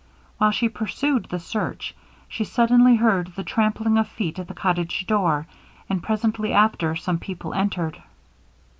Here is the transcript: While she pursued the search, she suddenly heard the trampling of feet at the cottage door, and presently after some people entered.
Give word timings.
While 0.39 0.49
she 0.49 0.67
pursued 0.67 1.25
the 1.25 1.37
search, 1.39 1.93
she 2.27 2.43
suddenly 2.43 2.95
heard 2.95 3.33
the 3.35 3.43
trampling 3.43 3.99
of 3.99 4.07
feet 4.07 4.39
at 4.39 4.47
the 4.47 4.55
cottage 4.55 5.05
door, 5.05 5.45
and 5.87 6.01
presently 6.01 6.53
after 6.53 6.95
some 6.95 7.19
people 7.19 7.53
entered. 7.53 8.01